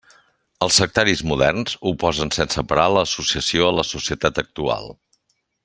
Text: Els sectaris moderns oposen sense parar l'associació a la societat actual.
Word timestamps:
Els 0.67 0.77
sectaris 0.81 1.21
moderns 1.31 1.75
oposen 1.91 2.33
sense 2.37 2.63
parar 2.71 2.87
l'associació 2.95 3.69
a 3.69 3.77
la 3.81 3.87
societat 3.91 4.43
actual. 4.45 4.93